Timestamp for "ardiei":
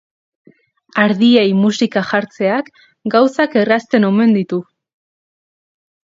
1.01-1.51